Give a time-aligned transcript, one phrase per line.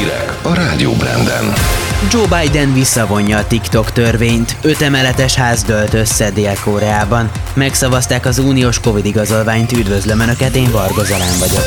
[0.00, 1.52] Hírek a Rádió Branden.
[2.10, 7.30] Joe Biden visszavonja a TikTok törvényt, öt emeletes ház dölt össze Dél-Koreában.
[7.54, 11.64] Megszavazták az uniós Covid igazolványt, üdvözlöm Önöket, én Varga Zalán vagyok.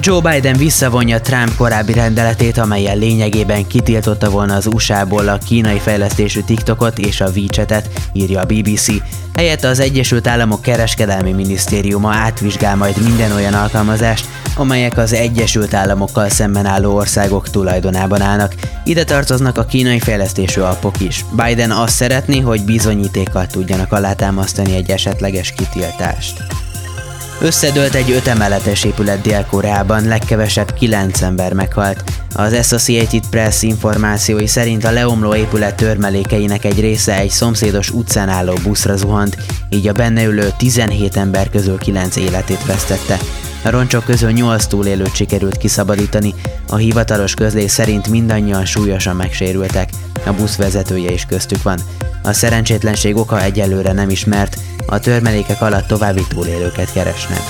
[0.00, 6.40] Joe Biden visszavonja Trump korábbi rendeletét, amelyen lényegében kitiltotta volna az USA-ból a kínai fejlesztésű
[6.40, 8.86] TikTokot és a WeChat-et, írja a BBC.
[9.34, 14.26] Helyette az Egyesült Államok Kereskedelmi Minisztériuma átvizsgál majd minden olyan alkalmazást,
[14.58, 18.54] amelyek az Egyesült Államokkal szemben álló országok tulajdonában állnak.
[18.84, 21.24] Ide tartoznak a kínai fejlesztésű appok is.
[21.44, 26.42] Biden azt szeretné, hogy bizonyítékkal tudjanak alátámasztani egy esetleges kitiltást.
[27.40, 32.04] Összedőlt egy ötemeletes épület Dél-Koreában, legkevesebb kilenc ember meghalt.
[32.34, 38.54] Az Associated Press információi szerint a leomló épület törmelékeinek egy része egy szomszédos utcán álló
[38.62, 39.36] buszra zuhant,
[39.68, 43.18] így a benne ülő 17 ember közül 9 életét vesztette.
[43.64, 46.34] A roncsok közül 8 túlélőt sikerült kiszabadítani,
[46.68, 49.90] a hivatalos közlés szerint mindannyian súlyosan megsérültek,
[50.26, 51.78] a busz vezetője is köztük van.
[52.22, 57.42] A szerencsétlenség oka egyelőre nem ismert, a törmelékek alatt további túlélőket keresnek.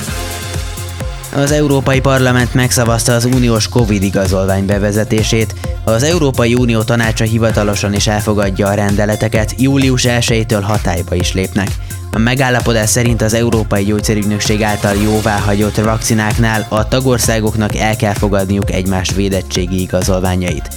[1.35, 5.55] Az Európai Parlament megszavazta az uniós Covid igazolvány bevezetését,
[5.85, 11.69] az Európai Unió tanácsa hivatalosan is elfogadja a rendeleteket, július 1-től hatályba is lépnek.
[12.13, 19.11] A megállapodás szerint az Európai Gyógyszerügynökség által jóváhagyott vakcináknál a tagországoknak el kell fogadniuk egymás
[19.15, 20.69] védettségi igazolványait.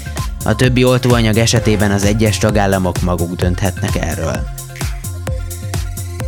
[0.43, 4.66] A többi oltóanyag esetében az egyes tagállamok maguk dönthetnek erről.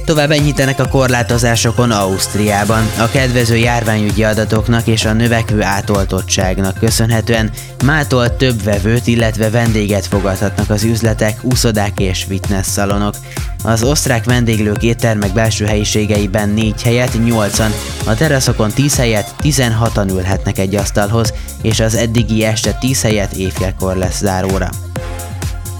[0.09, 2.91] Tovább enyhítenek a korlátozásokon Ausztriában.
[2.99, 7.51] A kedvező járványügyi adatoknak és a növekvő átoltottságnak köszönhetően
[7.85, 13.15] mától több vevőt, illetve vendéget fogadhatnak az üzletek, úszodák és fitness szalonok.
[13.63, 17.71] Az osztrák vendéglők éttermek belső helyiségeiben 4 helyet 8-an,
[18.05, 23.95] a teraszokon 10 helyet 16-an ülhetnek egy asztalhoz, és az eddigi este 10 helyet évkelkor
[23.95, 24.88] lesz záróra.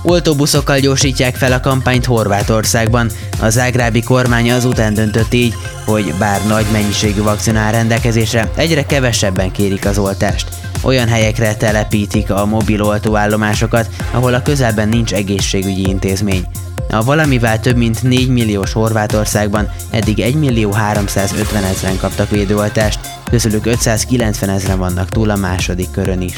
[0.04, 3.10] Oltóbuszokkal gyorsítják fel a kampányt Horvátországban.
[3.40, 5.54] A zágrábi kormány azután döntött így,
[5.86, 10.50] hogy bár nagy mennyiségű vakcina áll rendelkezésre, egyre kevesebben kérik az oltást.
[10.82, 16.46] Olyan helyekre telepítik a mobil oltóállomásokat, ahol a közelben nincs egészségügyi intézmény.
[16.92, 23.00] A valamivel több mint 4 milliós Horvátországban eddig 1 millió 350 ezeren kaptak védőoltást,
[23.30, 26.34] közülük 590 ezeren vannak túl a második körön is.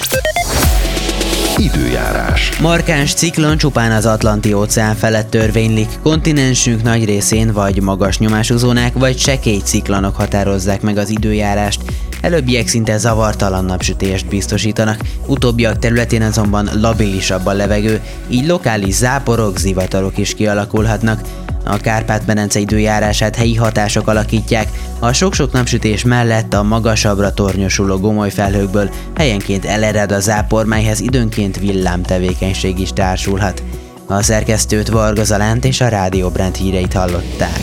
[1.62, 2.60] Időjárás.
[2.60, 8.94] Markáns ciklon csupán az Atlanti óceán felett törvénylik, kontinensünk nagy részén vagy magas nyomású zónák,
[8.94, 11.82] vagy sekély ciklonok határozzák meg az időjárást.
[12.22, 20.18] Előbbiek szinte zavartalan napsütést biztosítanak, utóbbiak területén azonban labilisabb a levegő, így lokális záporok, zivatarok
[20.18, 21.22] is kialakulhatnak.
[21.64, 24.68] A Kárpát-medence időjárását helyi hatások alakítják,
[25.00, 31.60] a sok-sok napsütés mellett a magasabbra tornyosuló gomoly felhőkből helyenként elered a zápor, melyhez időnként
[31.60, 33.64] villámtevékenység is társulhat.
[34.08, 37.60] A szerkesztőt Varga Zalánt és a Rádió Brand híreit hallották.